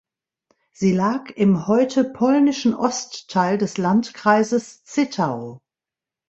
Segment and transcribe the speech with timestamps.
[0.71, 5.61] Sie lag im heute polnischen Ostteil des Landkreises Zittau.